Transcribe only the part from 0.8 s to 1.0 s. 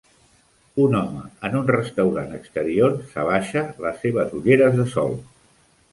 Un